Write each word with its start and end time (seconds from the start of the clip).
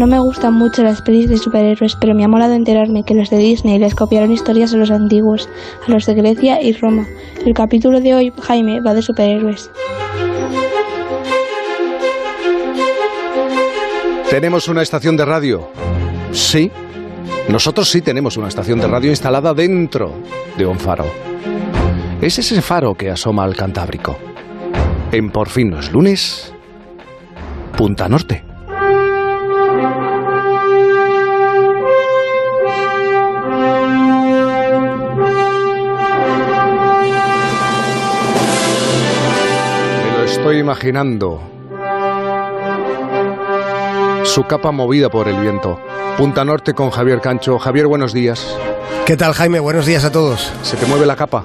No 0.00 0.06
me 0.06 0.18
gustan 0.18 0.54
mucho 0.54 0.82
las 0.82 1.02
pelis 1.02 1.28
de 1.28 1.36
superhéroes, 1.36 1.94
pero 1.94 2.14
me 2.14 2.24
ha 2.24 2.28
molado 2.28 2.54
enterarme 2.54 3.04
que 3.04 3.12
los 3.12 3.28
de 3.28 3.36
Disney 3.36 3.78
les 3.78 3.94
copiaron 3.94 4.32
historias 4.32 4.72
a 4.72 4.78
los 4.78 4.90
antiguos, 4.90 5.46
a 5.86 5.90
los 5.90 6.06
de 6.06 6.14
Grecia 6.14 6.62
y 6.62 6.72
Roma. 6.72 7.06
El 7.44 7.52
capítulo 7.52 8.00
de 8.00 8.14
hoy, 8.14 8.32
Jaime, 8.40 8.80
va 8.80 8.94
de 8.94 9.02
superhéroes. 9.02 9.70
¿Tenemos 14.30 14.68
una 14.68 14.80
estación 14.80 15.18
de 15.18 15.26
radio? 15.26 15.68
Sí. 16.32 16.72
Nosotros 17.50 17.90
sí 17.90 18.00
tenemos 18.00 18.38
una 18.38 18.48
estación 18.48 18.80
de 18.80 18.88
radio 18.88 19.10
instalada 19.10 19.52
dentro 19.52 20.14
de 20.56 20.64
un 20.64 20.78
faro. 20.78 21.04
Es 22.22 22.38
ese 22.38 22.62
faro 22.62 22.94
que 22.94 23.10
asoma 23.10 23.44
al 23.44 23.54
Cantábrico. 23.54 24.16
En 25.12 25.28
Por 25.28 25.50
fin 25.50 25.70
los 25.70 25.92
lunes, 25.92 26.54
Punta 27.76 28.08
Norte. 28.08 28.49
Imaginando. 40.60 41.40
Su 44.24 44.44
capa 44.44 44.70
movida 44.70 45.08
por 45.08 45.26
el 45.28 45.36
viento. 45.40 45.78
Punta 46.16 46.44
Norte 46.44 46.74
con 46.74 46.90
Javier 46.90 47.20
Cancho. 47.20 47.58
Javier, 47.58 47.86
buenos 47.86 48.12
días. 48.12 48.56
¿Qué 49.06 49.16
tal, 49.16 49.32
Jaime? 49.32 49.58
Buenos 49.58 49.86
días 49.86 50.04
a 50.04 50.12
todos. 50.12 50.52
¿Se 50.62 50.76
te 50.76 50.86
mueve 50.86 51.06
la 51.06 51.16
capa? 51.16 51.44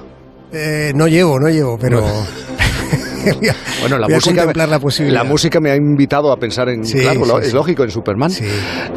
Eh, 0.52 0.92
no 0.94 1.08
llevo, 1.08 1.40
no 1.40 1.48
llevo, 1.48 1.76
pero... 1.78 2.02
bueno, 3.80 3.98
la 3.98 4.06
Voy 4.06 4.14
música, 4.14 4.44
la 4.54 4.78
posibilidad. 4.78 5.22
la 5.24 5.28
música 5.28 5.58
me 5.58 5.70
ha 5.72 5.76
invitado 5.76 6.30
a 6.30 6.36
pensar 6.36 6.68
en, 6.68 6.84
Sí, 6.84 7.00
claro, 7.00 7.22
sí, 7.24 7.28
lo- 7.28 7.38
es 7.40 7.52
lógico, 7.52 7.82
en 7.82 7.90
Superman. 7.90 8.30
Sí. 8.30 8.44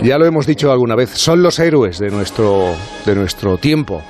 Ya 0.04 0.18
lo 0.20 0.26
hemos 0.26 0.46
dicho 0.46 0.72
alguna 0.72 0.96
vez, 0.96 1.10
son 1.12 1.42
los 1.42 1.58
héroes 1.58 1.98
de 1.98 2.12
nuestro, 2.12 2.76
de 3.06 3.16
nuestro 3.16 3.58
tiempo. 3.58 4.04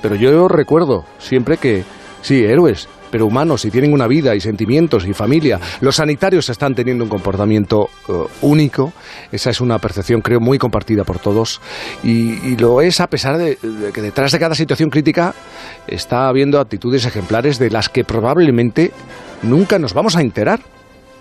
Pero 0.00 0.14
yo 0.14 0.48
recuerdo 0.48 1.04
siempre 1.18 1.58
que, 1.58 1.84
sí, 2.22 2.42
héroes, 2.42 2.88
pero 3.10 3.26
humanos 3.26 3.64
y 3.64 3.70
tienen 3.70 3.92
una 3.92 4.06
vida 4.06 4.34
y 4.34 4.40
sentimientos 4.40 5.06
y 5.06 5.12
familia. 5.12 5.60
Los 5.80 5.96
sanitarios 5.96 6.48
están 6.48 6.74
teniendo 6.74 7.04
un 7.04 7.10
comportamiento 7.10 7.88
eh, 8.08 8.12
único. 8.42 8.92
Esa 9.32 9.50
es 9.50 9.60
una 9.60 9.78
percepción, 9.78 10.20
creo, 10.20 10.40
muy 10.40 10.58
compartida 10.58 11.04
por 11.04 11.18
todos. 11.18 11.60
Y, 12.02 12.34
y 12.46 12.56
lo 12.56 12.80
es 12.80 13.00
a 13.00 13.06
pesar 13.08 13.38
de, 13.38 13.56
de 13.56 13.92
que 13.92 14.02
detrás 14.02 14.32
de 14.32 14.38
cada 14.38 14.54
situación 14.54 14.90
crítica 14.90 15.34
está 15.86 16.28
habiendo 16.28 16.60
actitudes 16.60 17.04
ejemplares 17.04 17.58
de 17.58 17.70
las 17.70 17.88
que 17.88 18.04
probablemente 18.04 18.92
nunca 19.42 19.78
nos 19.78 19.94
vamos 19.94 20.16
a 20.16 20.20
enterar. 20.20 20.60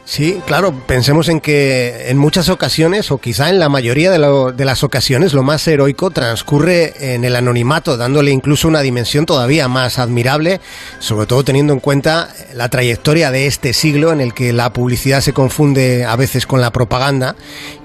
Sí, 0.07 0.39
claro, 0.45 0.71
pensemos 0.85 1.29
en 1.29 1.41
que 1.41 2.09
en 2.11 2.17
muchas 2.19 2.49
ocasiones, 2.49 3.09
o 3.09 3.17
quizá 3.17 3.49
en 3.49 3.57
la 3.57 3.69
mayoría 3.69 4.11
de, 4.11 4.19
lo- 4.19 4.51
de 4.51 4.63
las 4.63 4.83
ocasiones, 4.83 5.33
lo 5.33 5.41
más 5.41 5.67
heroico 5.67 6.11
transcurre 6.11 7.15
en 7.15 7.25
el 7.25 7.35
anonimato, 7.35 7.97
dándole 7.97 8.29
incluso 8.29 8.67
una 8.67 8.81
dimensión 8.81 9.25
todavía 9.25 9.67
más 9.67 9.97
admirable, 9.97 10.61
sobre 10.99 11.25
todo 11.25 11.43
teniendo 11.43 11.73
en 11.73 11.79
cuenta 11.79 12.29
la 12.53 12.69
trayectoria 12.69 13.31
de 13.31 13.47
este 13.47 13.73
siglo 13.73 14.13
en 14.13 14.21
el 14.21 14.35
que 14.35 14.53
la 14.53 14.71
publicidad 14.73 15.21
se 15.21 15.33
confunde 15.33 16.05
a 16.05 16.15
veces 16.15 16.45
con 16.45 16.61
la 16.61 16.71
propaganda 16.71 17.35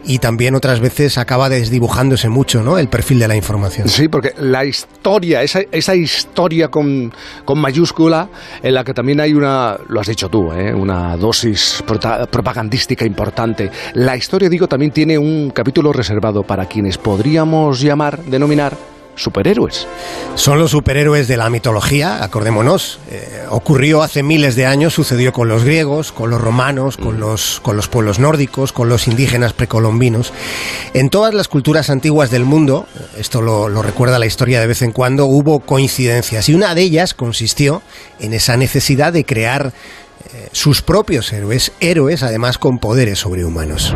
y 0.05 0.19
también 0.19 0.55
otras 0.55 0.81
veces 0.81 1.19
acaba 1.19 1.49
desdibujándose 1.49 2.29
mucho 2.29 2.63
¿no? 2.63 2.79
el 2.79 2.89
perfil 2.89 3.19
de 3.19 3.29
la 3.29 3.37
información. 3.37 3.89
Sí, 3.89 4.09
porque 4.09 4.33
la 4.39 4.65
historia, 4.65 5.43
esa, 5.43 5.61
esa 5.71 5.95
historia 5.95 6.69
con, 6.69 7.13
con 7.45 7.59
mayúscula, 7.61 8.29
en 8.63 8.75
la 8.75 8.85
que 8.85 8.95
también 8.95 9.21
hay 9.21 9.35
una, 9.35 9.77
lo 9.89 10.01
has 10.01 10.07
dicho 10.07 10.29
tú, 10.29 10.53
¿eh? 10.53 10.73
una 10.75 11.17
dosis 11.17 11.83
prota- 11.87 12.27
propagandística 12.27 13.05
importante. 13.05 13.71
La 13.95 14.17
historia, 14.17 14.49
digo, 14.49 14.67
también 14.67 14.91
tiene 14.93 15.19
un 15.19 15.51
capítulo 15.51 15.93
reservado 15.93 16.43
para 16.43 16.67
quienes 16.67 16.99
podríamos 16.99 17.81
llamar, 17.81 18.23
denominar, 18.25 18.77
superhéroes. 19.15 19.87
Son 20.35 20.59
los 20.59 20.71
superhéroes 20.71 21.29
de 21.29 21.37
la 21.37 21.51
mitología, 21.51 22.23
acordémonos. 22.23 22.99
Eh, 23.11 23.45
ocurrió 23.51 24.03
hace 24.03 24.23
miles 24.23 24.57
de 24.57 24.67
años, 24.67 24.95
sucedió 24.95 25.33
con 25.33 25.49
los 25.49 25.65
griegos, 25.65 26.13
con 26.13 26.31
los 26.31 26.41
romanos, 26.41 26.97
con 26.97 27.21
los, 27.21 27.61
con 27.61 27.77
los 27.77 27.89
pueblos 27.89 28.19
nórdicos, 28.19 28.73
con 28.73 28.89
los 28.89 29.09
indígenas 29.09 29.53
precolombinos. 29.53 30.33
En 30.95 31.11
todas 31.11 31.35
las 31.35 31.49
culturas 31.49 31.91
antiguas 31.91 32.31
del 32.31 32.45
mundo, 32.45 32.87
esto 33.17 33.43
lo, 33.43 33.69
lo 33.69 33.83
recuerda 33.83 34.19
la 34.19 34.27
historia 34.27 34.61
de 34.61 34.67
vez 34.67 34.83
en 34.83 34.93
cuando, 34.93 35.27
hubo 35.27 35.61
coincidencias 35.61 36.49
y 36.49 36.55
una 36.55 36.75
de 36.75 36.83
ellas 36.83 37.15
consistió 37.15 37.83
en 38.21 38.33
esa 38.33 38.57
necesidad 38.57 39.13
de 39.13 39.25
crear 39.25 39.73
eh, 40.35 40.49
sus 40.53 40.83
propios 40.83 41.33
héroes, 41.33 41.73
héroes 41.81 42.23
además 42.23 42.59
con 42.59 42.79
poderes 42.79 43.21
sobrehumanos. 43.21 43.95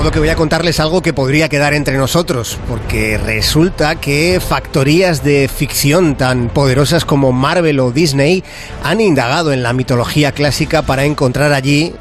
Modo 0.00 0.12
que 0.12 0.18
voy 0.18 0.30
a 0.30 0.34
contarles 0.34 0.80
algo 0.80 1.02
que 1.02 1.12
podría 1.12 1.50
quedar 1.50 1.74
entre 1.74 1.98
nosotros, 1.98 2.58
porque 2.66 3.18
resulta 3.18 3.96
que 3.96 4.40
factorías 4.40 5.22
de 5.22 5.46
ficción 5.46 6.16
tan 6.16 6.48
poderosas 6.48 7.04
como 7.04 7.32
Marvel 7.32 7.80
o 7.80 7.90
Disney 7.90 8.42
han 8.82 9.02
indagado 9.02 9.52
en 9.52 9.62
la 9.62 9.74
mitología 9.74 10.32
clásica 10.32 10.80
para 10.80 11.04
encontrar 11.04 11.52
allí 11.52 11.92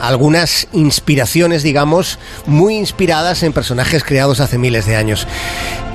algunas 0.00 0.68
inspiraciones, 0.72 1.62
digamos, 1.62 2.18
muy 2.46 2.76
inspiradas 2.76 3.42
en 3.42 3.52
personajes 3.52 4.04
creados 4.04 4.40
hace 4.40 4.58
miles 4.58 4.86
de 4.86 4.96
años. 4.96 5.26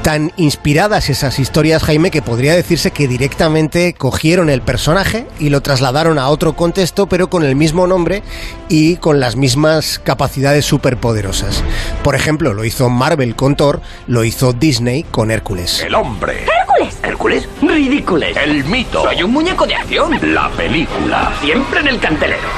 Tan 0.04 0.34
inspiradas 0.36 1.10
esas 1.10 1.40
historias, 1.40 1.82
Jaime, 1.82 2.12
que 2.12 2.22
podría 2.22 2.54
decirse 2.56 2.92
que 2.92 3.08
directamente 3.08 3.94
cogieron 3.94 4.50
el 4.50 4.62
personaje 4.62 5.26
y 5.40 5.50
lo 5.50 5.62
trasladaron 5.62 6.20
a 6.20 6.28
otro 6.28 6.58
contexto, 6.58 7.08
pero 7.08 7.30
con 7.30 7.44
el 7.44 7.56
mismo 7.56 7.88
nombre 7.88 8.22
y 8.68 8.98
con 8.98 9.22
las 9.22 9.38
mismas 9.38 10.00
capacidades 10.04 10.66
superpoderosas. 10.66 11.64
Por 12.04 12.16
ejemplo, 12.16 12.54
lo 12.54 12.66
hizo 12.66 12.90
Marvel 12.90 13.38
con 13.38 13.56
Thor, 13.56 13.80
lo 14.08 14.26
hizo 14.26 14.52
Disney 14.52 15.04
con 15.04 15.32
Hércules. 15.32 15.82
El 15.82 15.96
hombre. 15.96 16.48
¡Hércules! 16.60 16.98
¿Hércules? 17.02 17.50
¡Ridícules! 17.62 18.36
El 18.36 18.66
mito. 18.66 19.04
Soy 19.04 19.24
un 19.24 19.32
muñeco 19.32 19.66
de 19.66 19.76
acción. 19.76 20.20
La 20.34 20.50
película. 20.50 21.34
Siempre 21.42 21.80
en 21.80 21.88
el 21.88 22.00
cantelero. 22.02 22.50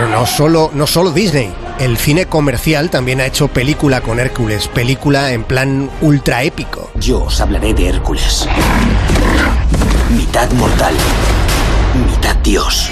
Pero 0.00 0.12
no 0.12 0.24
solo, 0.24 0.70
no 0.72 0.86
solo 0.86 1.10
Disney. 1.10 1.52
El 1.78 1.98
cine 1.98 2.24
comercial 2.24 2.88
también 2.88 3.20
ha 3.20 3.26
hecho 3.26 3.48
película 3.48 4.00
con 4.00 4.18
Hércules, 4.18 4.66
película 4.66 5.30
en 5.32 5.44
plan 5.44 5.90
ultra 6.00 6.42
épico. 6.42 6.90
Yo 6.94 7.24
os 7.24 7.38
hablaré 7.38 7.74
de 7.74 7.90
Hércules. 7.90 8.48
Mitad 10.16 10.50
mortal, 10.52 10.94
mitad 12.06 12.34
dios. 12.36 12.90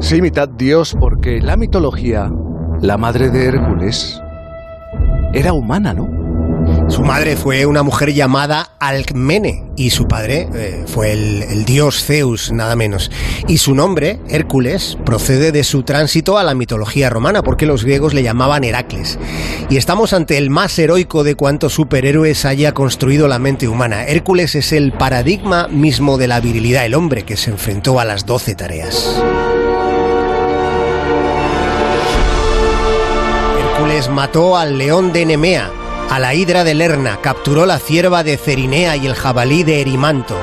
Sí, 0.00 0.22
mitad 0.22 0.48
Dios, 0.48 0.96
porque 0.98 1.42
la 1.42 1.58
mitología, 1.58 2.30
la 2.80 2.96
madre 2.96 3.28
de 3.28 3.44
Hércules, 3.44 4.22
era 5.34 5.52
humana, 5.52 5.92
¿no? 5.92 6.17
Su 6.88 7.02
madre 7.02 7.36
fue 7.36 7.66
una 7.66 7.82
mujer 7.82 8.12
llamada 8.12 8.70
Alcmene 8.80 9.64
y 9.76 9.90
su 9.90 10.08
padre 10.08 10.48
eh, 10.54 10.84
fue 10.86 11.12
el, 11.12 11.42
el 11.42 11.64
dios 11.64 12.04
Zeus, 12.04 12.50
nada 12.50 12.76
menos. 12.76 13.10
Y 13.46 13.58
su 13.58 13.74
nombre, 13.74 14.18
Hércules, 14.28 14.96
procede 15.04 15.52
de 15.52 15.64
su 15.64 15.82
tránsito 15.82 16.38
a 16.38 16.44
la 16.44 16.54
mitología 16.54 17.10
romana, 17.10 17.42
porque 17.42 17.66
los 17.66 17.84
griegos 17.84 18.14
le 18.14 18.22
llamaban 18.22 18.64
Heracles. 18.64 19.18
Y 19.70 19.76
estamos 19.76 20.12
ante 20.12 20.38
el 20.38 20.50
más 20.50 20.78
heroico 20.78 21.24
de 21.24 21.34
cuantos 21.34 21.74
superhéroes 21.74 22.44
haya 22.44 22.72
construido 22.72 23.28
la 23.28 23.38
mente 23.38 23.68
humana. 23.68 24.04
Hércules 24.04 24.54
es 24.54 24.72
el 24.72 24.92
paradigma 24.92 25.68
mismo 25.68 26.18
de 26.18 26.28
la 26.28 26.40
virilidad, 26.40 26.86
el 26.86 26.94
hombre 26.94 27.24
que 27.24 27.36
se 27.36 27.50
enfrentó 27.50 28.00
a 28.00 28.04
las 28.04 28.26
doce 28.26 28.54
tareas. 28.54 29.22
Hércules 33.60 34.08
mató 34.08 34.56
al 34.56 34.78
león 34.78 35.12
de 35.12 35.26
Nemea, 35.26 35.70
a 36.10 36.18
la 36.18 36.34
hidra 36.34 36.64
de 36.64 36.74
Lerna, 36.74 37.18
capturó 37.20 37.66
la 37.66 37.78
cierva 37.78 38.22
de 38.22 38.36
Cerinea 38.36 38.96
y 38.96 39.06
el 39.06 39.14
jabalí 39.14 39.62
de 39.62 39.80
Erimanto, 39.80 40.36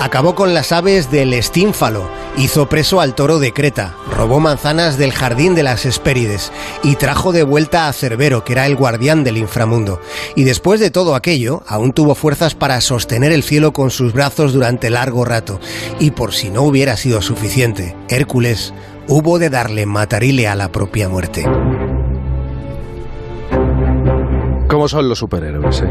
acabó 0.00 0.34
con 0.34 0.54
las 0.54 0.72
aves 0.72 1.10
del 1.10 1.34
Estínfalo, 1.34 2.08
hizo 2.38 2.68
preso 2.70 3.02
al 3.02 3.14
toro 3.14 3.38
de 3.38 3.52
Creta, 3.52 3.94
robó 4.10 4.40
manzanas 4.40 4.96
del 4.96 5.12
jardín 5.12 5.54
de 5.54 5.62
las 5.62 5.84
Hespérides 5.84 6.50
y 6.82 6.96
trajo 6.96 7.32
de 7.32 7.42
vuelta 7.42 7.86
a 7.86 7.92
Cerbero, 7.92 8.44
que 8.44 8.54
era 8.54 8.64
el 8.66 8.76
guardián 8.76 9.22
del 9.22 9.36
inframundo. 9.36 10.00
Y 10.36 10.44
después 10.44 10.80
de 10.80 10.90
todo 10.90 11.14
aquello, 11.14 11.62
aún 11.66 11.92
tuvo 11.92 12.14
fuerzas 12.14 12.54
para 12.54 12.80
sostener 12.80 13.30
el 13.30 13.42
cielo 13.42 13.74
con 13.74 13.90
sus 13.90 14.14
brazos 14.14 14.54
durante 14.54 14.88
largo 14.88 15.26
rato. 15.26 15.60
Y 15.98 16.12
por 16.12 16.32
si 16.32 16.48
no 16.48 16.62
hubiera 16.62 16.96
sido 16.96 17.20
suficiente, 17.20 17.94
Hércules 18.08 18.72
hubo 19.06 19.38
de 19.38 19.50
darle 19.50 19.84
matarile 19.84 20.48
a 20.48 20.54
la 20.54 20.72
propia 20.72 21.10
muerte. 21.10 21.44
¿Cómo 24.70 24.86
son 24.86 25.08
los 25.08 25.18
superhéroes? 25.18 25.82
eh? 25.82 25.88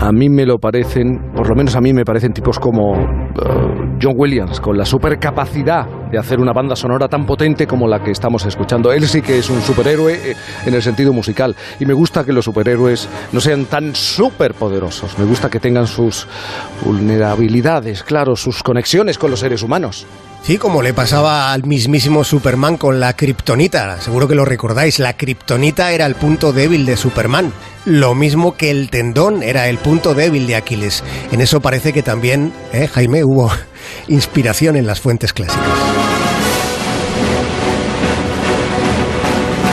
A 0.00 0.12
mí 0.12 0.28
me 0.28 0.44
lo 0.44 0.58
parecen 0.58 1.18
por 1.40 1.48
lo 1.48 1.54
menos 1.54 1.74
a 1.74 1.80
mí 1.80 1.94
me 1.94 2.04
parecen 2.04 2.34
tipos 2.34 2.58
como 2.58 2.94
eh, 2.98 3.96
John 3.98 4.12
Williams, 4.14 4.60
con 4.60 4.76
la 4.76 4.84
supercapacidad 4.84 5.86
de 6.10 6.18
hacer 6.18 6.38
una 6.38 6.52
banda 6.52 6.76
sonora 6.76 7.08
tan 7.08 7.24
potente 7.24 7.66
como 7.66 7.88
la 7.88 8.04
que 8.04 8.10
estamos 8.10 8.44
escuchando. 8.44 8.92
Él 8.92 9.08
sí 9.08 9.22
que 9.22 9.38
es 9.38 9.48
un 9.48 9.62
superhéroe 9.62 10.32
eh, 10.32 10.36
en 10.66 10.74
el 10.74 10.82
sentido 10.82 11.14
musical. 11.14 11.56
Y 11.78 11.86
me 11.86 11.94
gusta 11.94 12.24
que 12.24 12.34
los 12.34 12.44
superhéroes 12.44 13.08
no 13.32 13.40
sean 13.40 13.64
tan 13.64 13.94
superpoderosos. 13.94 15.18
Me 15.18 15.24
gusta 15.24 15.48
que 15.48 15.60
tengan 15.60 15.86
sus 15.86 16.28
vulnerabilidades, 16.84 18.02
claro, 18.02 18.36
sus 18.36 18.62
conexiones 18.62 19.16
con 19.16 19.30
los 19.30 19.40
seres 19.40 19.62
humanos. 19.62 20.06
Sí, 20.42 20.56
como 20.56 20.80
le 20.80 20.94
pasaba 20.94 21.52
al 21.52 21.64
mismísimo 21.64 22.24
Superman 22.24 22.78
con 22.78 22.98
la 22.98 23.12
kriptonita. 23.14 24.00
Seguro 24.00 24.26
que 24.26 24.34
lo 24.34 24.46
recordáis. 24.46 24.98
La 24.98 25.12
kriptonita 25.12 25.92
era 25.92 26.06
el 26.06 26.14
punto 26.14 26.52
débil 26.52 26.86
de 26.86 26.96
Superman. 26.96 27.52
Lo 27.84 28.14
mismo 28.14 28.56
que 28.56 28.70
el 28.70 28.88
tendón 28.88 29.42
era 29.42 29.68
el 29.68 29.76
punto 29.76 30.14
débil 30.14 30.46
de 30.46 30.56
Aquiles. 30.56 31.04
En 31.32 31.40
eso 31.40 31.60
parece 31.60 31.92
que 31.92 32.02
también, 32.02 32.52
¿eh, 32.72 32.88
Jaime, 32.88 33.24
hubo 33.24 33.50
inspiración 34.08 34.76
en 34.76 34.86
las 34.86 35.00
fuentes 35.00 35.32
clásicas. 35.32 35.64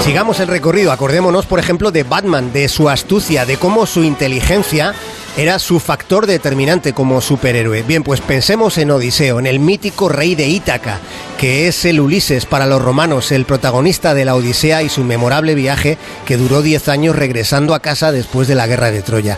Sigamos 0.03 0.39
el 0.39 0.47
recorrido, 0.47 0.93
acordémonos 0.93 1.45
por 1.47 1.59
ejemplo 1.59 1.91
de 1.91 2.03
Batman, 2.03 2.53
de 2.53 2.69
su 2.69 2.87
astucia, 2.87 3.45
de 3.45 3.57
cómo 3.57 3.85
su 3.85 4.05
inteligencia 4.05 4.93
era 5.37 5.59
su 5.59 5.79
factor 5.79 6.25
determinante 6.25 6.93
como 6.93 7.21
superhéroe. 7.21 7.83
Bien, 7.83 8.01
pues 8.01 8.21
pensemos 8.21 8.79
en 8.79 8.89
Odiseo, 8.89 9.37
en 9.37 9.45
el 9.45 9.59
mítico 9.59 10.09
rey 10.09 10.33
de 10.33 10.47
Ítaca, 10.47 10.99
que 11.37 11.67
es 11.67 11.85
el 11.85 11.99
Ulises 11.99 12.47
para 12.47 12.65
los 12.65 12.81
romanos, 12.81 13.31
el 13.31 13.45
protagonista 13.45 14.15
de 14.15 14.25
la 14.25 14.33
Odisea 14.33 14.81
y 14.81 14.89
su 14.89 15.03
memorable 15.03 15.53
viaje 15.53 15.99
que 16.25 16.37
duró 16.37 16.63
10 16.63 16.89
años 16.89 17.15
regresando 17.15 17.75
a 17.75 17.81
casa 17.81 18.11
después 18.11 18.47
de 18.47 18.55
la 18.55 18.65
guerra 18.65 18.89
de 18.89 19.03
Troya. 19.03 19.37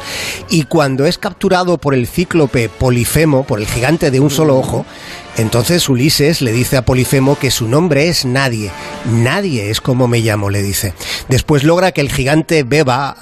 Y 0.49 0.63
cuando 0.63 1.05
es 1.05 1.17
capturado 1.17 1.77
por 1.77 1.93
el 1.93 2.07
cíclope 2.07 2.69
Polifemo, 2.69 3.43
por 3.43 3.59
el 3.59 3.67
gigante 3.67 4.09
de 4.09 4.21
un 4.21 4.29
solo 4.29 4.57
ojo, 4.57 4.85
entonces 5.35 5.89
Ulises 5.89 6.41
le 6.41 6.53
dice 6.53 6.77
a 6.77 6.85
Polifemo 6.85 7.37
que 7.37 7.51
su 7.51 7.67
nombre 7.67 8.07
es 8.07 8.23
Nadie. 8.23 8.71
Nadie 9.11 9.69
es 9.69 9.81
como 9.81 10.07
me 10.07 10.19
llamo, 10.19 10.49
le 10.49 10.61
dice. 10.61 10.93
Después 11.27 11.65
logra 11.65 11.91
que 11.91 11.99
el 11.99 12.09
gigante 12.09 12.63
beba 12.63 13.17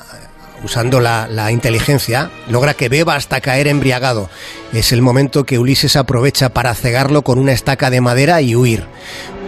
usando 0.64 1.00
la, 1.00 1.52
inteligencia, 1.52 2.32
logra 2.50 2.74
que 2.74 2.90
beba 2.90 3.16
hasta 3.16 3.42
caer 3.42 3.68
embriagado. 3.68 4.30
Es 4.74 4.92
el 4.92 5.02
momento 5.02 5.46
que 5.46 5.60
Ulises 5.60 5.96
aprovecha 5.96 6.50
para 6.50 6.74
cegarlo 6.74 7.22
con 7.22 7.40
una 7.40 7.54
estaca 7.54 7.90
de 7.90 8.02
madera 8.02 8.42
y 8.42 8.56
huir. 8.56 8.86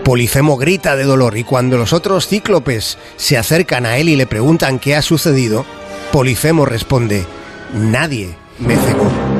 Polifemo 0.03 0.57
grita 0.57 0.95
de 0.95 1.03
dolor 1.03 1.37
y 1.37 1.43
cuando 1.43 1.77
los 1.77 1.93
otros 1.93 2.27
cíclopes 2.27 2.97
se 3.17 3.37
acercan 3.37 3.85
a 3.85 3.97
él 3.97 4.09
y 4.09 4.15
le 4.15 4.27
preguntan 4.27 4.79
qué 4.79 4.95
ha 4.95 5.01
sucedido, 5.01 5.65
Polifemo 6.11 6.65
responde, 6.65 7.25
nadie 7.73 8.35
me 8.59 8.75
cegó. 8.75 9.38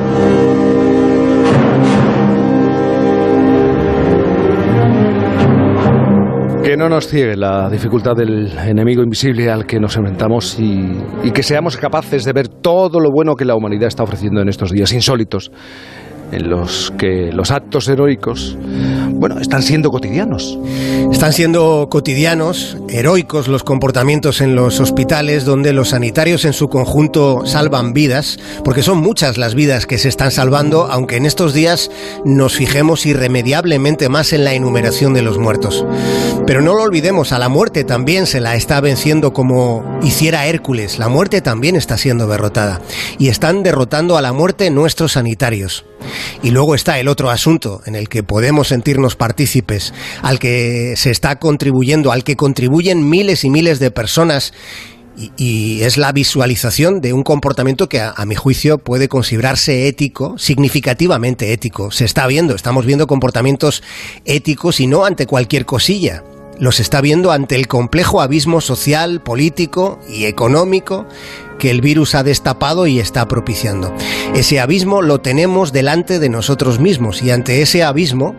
No 6.80 6.88
nos 6.88 7.08
ciegue 7.08 7.36
la 7.36 7.68
dificultad 7.68 8.16
del 8.16 8.56
enemigo 8.56 9.02
invisible 9.02 9.50
al 9.50 9.66
que 9.66 9.78
nos 9.78 9.98
enfrentamos 9.98 10.58
y, 10.58 11.30
que 11.30 11.42
seamos 11.42 11.76
capaces 11.76 12.24
de 12.24 12.32
ver 12.32 12.48
todo 12.48 13.00
lo 13.00 13.10
bueno 13.12 13.34
que 13.36 13.44
la 13.44 13.54
humanidad 13.54 13.88
está 13.88 14.02
ofreciendo 14.02 14.40
en 14.40 14.48
estos 14.48 14.70
días 14.70 14.90
insólitos 14.94 15.52
en 16.32 16.48
los 16.48 16.90
que 16.96 17.32
los 17.34 17.50
actos 17.50 17.86
heroicos, 17.86 18.56
bueno, 19.20 19.38
están 19.38 19.62
siendo 19.62 19.90
cotidianos. 19.90 20.58
Están 21.12 21.34
siendo 21.34 21.88
cotidianos, 21.90 22.78
heroicos 22.88 23.48
los 23.48 23.62
comportamientos 23.62 24.40
en 24.40 24.54
los 24.54 24.80
hospitales 24.80 25.44
donde 25.44 25.74
los 25.74 25.90
sanitarios 25.90 26.46
en 26.46 26.54
su 26.54 26.70
conjunto 26.70 27.42
salvan 27.44 27.92
vidas, 27.92 28.38
porque 28.64 28.82
son 28.82 28.96
muchas 28.96 29.36
las 29.36 29.54
vidas 29.54 29.84
que 29.84 29.98
se 29.98 30.08
están 30.08 30.30
salvando, 30.30 30.86
aunque 30.90 31.16
en 31.16 31.26
estos 31.26 31.52
días 31.52 31.90
nos 32.24 32.54
fijemos 32.54 33.04
irremediablemente 33.04 34.08
más 34.08 34.32
en 34.32 34.42
la 34.42 34.54
enumeración 34.54 35.12
de 35.12 35.20
los 35.20 35.36
muertos. 35.36 35.84
Pero 36.46 36.62
no 36.62 36.72
lo 36.72 36.82
olvidemos, 36.82 37.32
a 37.32 37.38
la 37.38 37.50
muerte 37.50 37.84
también 37.84 38.24
se 38.24 38.40
la 38.40 38.56
está 38.56 38.80
venciendo 38.80 39.34
como 39.34 39.84
hiciera 40.02 40.46
Hércules, 40.46 40.98
la 40.98 41.10
muerte 41.10 41.42
también 41.42 41.76
está 41.76 41.98
siendo 41.98 42.26
derrotada, 42.26 42.80
y 43.18 43.28
están 43.28 43.62
derrotando 43.62 44.16
a 44.16 44.22
la 44.22 44.32
muerte 44.32 44.70
nuestros 44.70 45.12
sanitarios. 45.12 45.84
Y 46.42 46.50
luego 46.50 46.74
está 46.74 46.98
el 46.98 47.08
otro 47.08 47.30
asunto 47.30 47.82
en 47.86 47.94
el 47.94 48.08
que 48.08 48.22
podemos 48.22 48.68
sentirnos 48.68 49.16
partícipes, 49.16 49.92
al 50.22 50.38
que 50.38 50.94
se 50.96 51.10
está 51.10 51.38
contribuyendo, 51.38 52.12
al 52.12 52.24
que 52.24 52.36
contribuyen 52.36 53.08
miles 53.08 53.44
y 53.44 53.50
miles 53.50 53.78
de 53.78 53.90
personas 53.90 54.52
y, 55.36 55.82
es 55.82 55.98
la 55.98 56.12
visualización 56.12 57.00
de 57.00 57.12
un 57.12 57.22
comportamiento 57.22 57.88
que 57.88 58.00
a, 58.00 58.14
mi 58.26 58.34
juicio 58.34 58.78
puede 58.78 59.08
considerarse 59.08 59.88
ético, 59.88 60.38
significativamente 60.38 61.52
ético. 61.52 61.90
Se 61.90 62.04
está 62.04 62.26
viendo, 62.26 62.54
estamos 62.54 62.86
viendo 62.86 63.06
comportamientos 63.06 63.82
éticos 64.24 64.80
y 64.80 64.86
no 64.86 65.04
ante 65.04 65.26
cualquier 65.26 65.66
cosilla 65.66 66.22
los 66.60 66.78
está 66.78 67.00
viendo 67.00 67.32
ante 67.32 67.56
el 67.56 67.66
complejo 67.66 68.20
abismo 68.20 68.60
social, 68.60 69.20
político 69.20 69.98
y 70.08 70.26
económico 70.26 71.06
que 71.58 71.70
el 71.70 71.80
virus 71.80 72.14
ha 72.14 72.22
destapado 72.22 72.86
y 72.86 73.00
está 73.00 73.26
propiciando. 73.26 73.92
Ese 74.34 74.60
abismo 74.60 75.02
lo 75.02 75.20
tenemos 75.20 75.72
delante 75.72 76.18
de 76.18 76.28
nosotros 76.28 76.78
mismos 76.78 77.22
y 77.22 77.30
ante 77.30 77.62
ese 77.62 77.82
abismo 77.82 78.34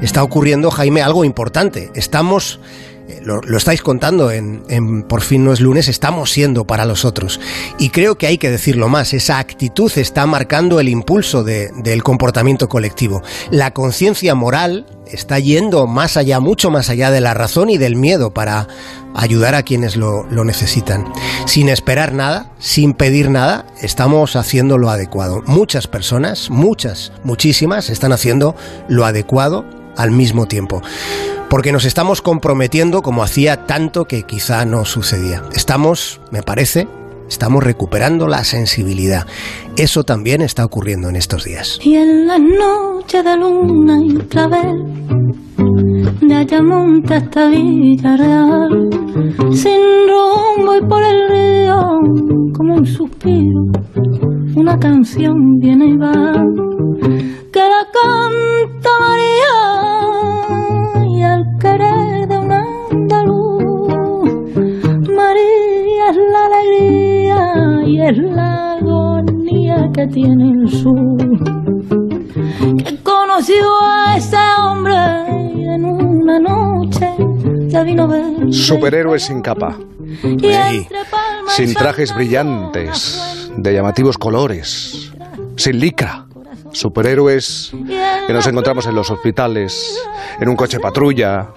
está 0.00 0.22
ocurriendo, 0.22 0.70
Jaime, 0.70 1.02
algo 1.02 1.24
importante. 1.24 1.90
Estamos 1.94 2.60
eh, 3.08 3.20
lo, 3.22 3.40
estáis 3.56 3.82
contando 3.82 4.30
en, 4.30 5.02
Por 5.02 5.22
fin 5.22 5.44
no 5.44 5.52
es 5.52 5.60
lunes, 5.60 5.88
estamos 5.88 6.30
siendo 6.30 6.66
para 6.66 6.84
los 6.84 7.04
otros. 7.04 7.40
Y 7.78 7.90
creo 7.90 8.16
que 8.16 8.26
hay 8.26 8.38
que 8.38 8.50
decirlo 8.50 8.88
más, 8.88 9.12
esa 9.12 9.38
actitud 9.38 9.92
está 9.96 10.26
marcando 10.26 10.80
el 10.80 10.88
impulso 10.88 11.44
del 11.44 12.02
comportamiento 12.02 12.68
colectivo. 12.68 13.22
La 13.50 13.72
conciencia 13.72 14.34
moral 14.34 14.86
está 15.06 15.38
yendo 15.38 15.86
más 15.86 16.16
allá, 16.16 16.40
mucho 16.40 16.70
más 16.70 16.88
allá 16.88 17.10
de 17.10 17.20
la 17.20 17.34
razón 17.34 17.68
y 17.70 17.78
del 17.78 17.96
miedo 17.96 18.32
para 18.32 18.68
ayudar 19.14 19.54
a 19.54 19.62
quienes 19.62 19.96
lo, 19.96 20.24
lo 20.24 20.44
necesitan. 20.44 21.04
Sin 21.46 21.68
esperar 21.68 22.14
nada, 22.14 22.52
sin 22.58 22.94
pedir 22.94 23.30
nada, 23.30 23.66
estamos 23.82 24.34
haciendo 24.34 24.78
lo 24.78 24.90
adecuado. 24.90 25.42
Muchas 25.46 25.86
personas, 25.86 26.50
muchas, 26.50 27.12
muchísimas, 27.22 27.90
están 27.90 28.12
haciendo 28.12 28.56
lo 28.88 29.04
adecuado 29.04 29.83
al 29.96 30.10
mismo 30.10 30.46
tiempo 30.46 30.82
porque 31.48 31.72
nos 31.72 31.84
estamos 31.84 32.20
comprometiendo 32.20 33.00
como 33.00 33.22
hacía 33.22 33.66
tanto 33.66 34.06
que 34.06 34.24
quizá 34.24 34.64
no 34.64 34.84
sucedía. 34.84 35.42
Estamos, 35.54 36.20
me 36.32 36.42
parece, 36.42 36.88
estamos 37.28 37.62
recuperando 37.62 38.26
la 38.26 38.42
sensibilidad. 38.44 39.26
Eso 39.76 40.04
también 40.04 40.42
está 40.42 40.64
ocurriendo 40.64 41.08
en 41.08 41.16
estos 41.16 41.44
días. 41.44 41.78
Y 41.82 41.94
en 41.94 42.26
la 42.26 42.38
noche 42.38 43.22
de 43.22 43.36
luna 43.36 43.98
y 44.04 44.16
clavel, 44.26 44.74
de 46.20 46.34
Ayamonte 46.34 47.14
hasta 47.14 47.48
Villarreal, 47.48 48.88
sin 49.52 49.80
rumbo 50.08 50.76
y 50.76 50.88
por 50.88 51.02
el 51.02 51.28
río, 51.28 51.76
como 52.56 52.74
un 52.76 52.86
suspiro, 52.86 53.60
una 54.56 54.78
canción 54.78 55.58
viene 55.58 55.86
y 55.86 55.96
va, 55.96 56.32
que 57.52 57.60
la 57.60 57.86
Superhéroes 78.52 79.24
sin 79.24 79.42
capa. 79.42 79.76
sin 81.48 81.74
trajes 81.74 82.14
brillantes, 82.14 83.50
de 83.56 83.72
llamativos 83.72 84.18
colores, 84.18 85.12
sin 85.56 85.78
licra 85.78 86.26
superhéroes 86.74 87.72
que 88.26 88.32
nos 88.32 88.46
encontramos 88.46 88.86
en 88.86 88.94
los 88.94 89.10
hospitales, 89.10 89.98
en 90.40 90.48
un 90.48 90.56
coche 90.56 90.80
patrulla, 90.80 91.48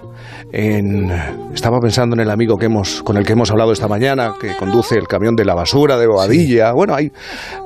en... 0.52 1.10
Estaba 1.52 1.80
pensando 1.80 2.14
en 2.14 2.20
el 2.20 2.30
amigo 2.30 2.56
que 2.56 2.66
hemos, 2.66 3.02
con 3.02 3.16
el 3.16 3.26
que 3.26 3.32
hemos 3.32 3.50
hablado 3.50 3.72
esta 3.72 3.88
mañana, 3.88 4.34
que 4.40 4.56
conduce 4.56 4.96
el 4.96 5.08
camión 5.08 5.36
de 5.36 5.44
la 5.44 5.54
basura 5.54 5.98
de 5.98 6.06
Bobadilla. 6.06 6.72
Bueno, 6.72 6.94
ahí 6.94 7.12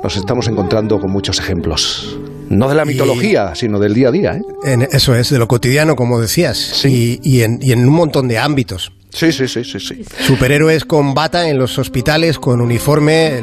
nos 0.02 0.16
estamos 0.16 0.48
encontrando 0.48 0.98
con 0.98 1.10
muchos 1.10 1.38
ejemplos. 1.38 2.18
No 2.52 2.68
de 2.68 2.74
la 2.74 2.84
mitología, 2.84 3.54
sino 3.54 3.78
del 3.78 3.94
día 3.94 4.08
a 4.08 4.12
día. 4.12 4.40
¿eh? 4.64 4.88
eso 4.92 5.14
es, 5.14 5.30
de 5.30 5.38
lo 5.38 5.48
cotidiano, 5.48 5.96
como 5.96 6.20
decías. 6.20 6.84
Y, 6.84 7.42
en, 7.42 7.58
y 7.62 7.72
en 7.72 7.88
un 7.88 7.94
montón 7.94 8.28
de 8.28 8.38
ámbitos. 8.38 8.92
Sí, 9.10 9.32
sí, 9.32 9.48
sí, 9.48 9.64
sí, 9.64 9.80
sí. 9.80 10.04
Superhéroes 10.20 10.84
con 10.84 11.14
bata 11.14 11.48
en 11.48 11.58
los 11.58 11.78
hospitales, 11.78 12.38
con 12.38 12.60
uniforme, 12.60 13.42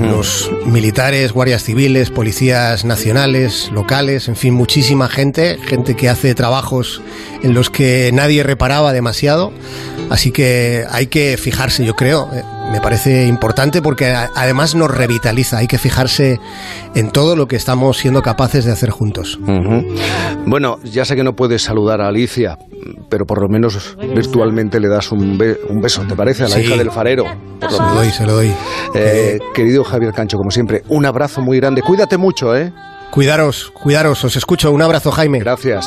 los 0.00 0.50
militares, 0.66 1.32
guardias 1.32 1.62
civiles, 1.62 2.10
policías 2.10 2.84
nacionales, 2.84 3.70
locales, 3.72 4.28
en 4.28 4.36
fin, 4.36 4.54
muchísima 4.54 5.08
gente, 5.08 5.58
gente 5.64 5.94
que 5.94 6.08
hace 6.08 6.34
trabajos 6.34 7.02
en 7.42 7.54
los 7.54 7.70
que 7.70 8.10
nadie 8.12 8.42
reparaba 8.42 8.92
demasiado, 8.92 9.52
Así 10.10 10.32
que 10.32 10.84
hay 10.90 11.06
que 11.06 11.36
fijarse, 11.38 11.84
yo 11.84 11.94
creo. 11.94 12.28
eh, 12.32 12.42
Me 12.72 12.80
parece 12.80 13.26
importante 13.26 13.82
porque 13.82 14.14
además 14.14 14.74
nos 14.76 14.88
revitaliza. 14.90 15.58
Hay 15.58 15.66
que 15.66 15.76
fijarse 15.78 16.38
en 16.94 17.10
todo 17.10 17.34
lo 17.34 17.46
que 17.46 17.56
estamos 17.56 17.98
siendo 17.98 18.22
capaces 18.22 18.64
de 18.64 18.70
hacer 18.72 18.90
juntos. 18.90 19.38
Bueno, 20.46 20.76
ya 20.84 21.04
sé 21.04 21.16
que 21.16 21.24
no 21.24 21.32
puedes 21.34 21.62
saludar 21.62 22.00
a 22.00 22.06
Alicia, 22.08 22.58
pero 23.08 23.24
por 23.24 23.40
lo 23.42 23.48
menos 23.48 23.96
virtualmente 24.14 24.78
le 24.78 24.88
das 24.88 25.10
un, 25.10 25.36
be- 25.36 25.58
un 25.68 25.80
beso, 25.80 26.02
¿te 26.08 26.14
parece? 26.14 26.44
A 26.44 26.48
la 26.48 26.54
Sí. 26.56 26.60
hija 26.62 26.76
del 26.76 26.90
farero. 26.92 27.24
Por 27.60 27.70
lo 27.72 27.76
Se 27.76 27.82
lo 27.82 27.94
doy, 27.94 28.10
se 28.10 28.26
lo 28.26 28.32
doy. 28.34 28.52
Eh, 28.94 29.38
querido 29.52 29.82
Javier 29.82 30.12
Cancho, 30.12 30.36
como 30.36 30.50
siempre, 30.52 30.82
un 30.88 31.06
abrazo 31.06 31.40
muy 31.40 31.58
grande. 31.58 31.82
Cuídate 31.82 32.18
mucho, 32.18 32.56
¿eh? 32.56 32.72
Cuidaros, 33.10 33.72
cuidaros. 33.72 34.22
Os 34.24 34.36
escucho. 34.36 34.70
Un 34.70 34.82
abrazo, 34.82 35.10
Jaime. 35.10 35.40
Gracias. 35.40 35.84